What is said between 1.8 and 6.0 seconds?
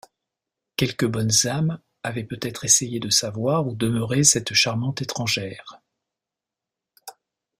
avaient peut-être essayé de savoir où demeurait cette charmante étrangère.